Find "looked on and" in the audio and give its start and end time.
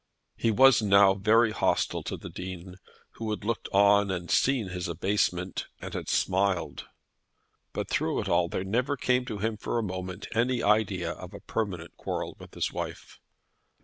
3.45-4.31